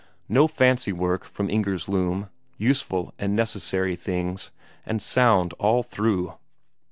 [0.27, 4.49] No fancy work from Inger's loom; useful and necessary things,
[4.83, 6.33] and sound all through.